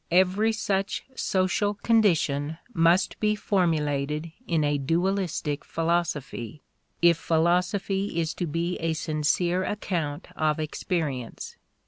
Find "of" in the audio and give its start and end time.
10.35-10.59